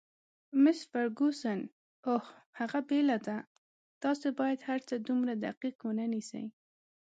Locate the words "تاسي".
4.03-4.29